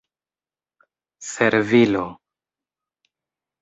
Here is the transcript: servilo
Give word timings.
servilo 1.31 2.05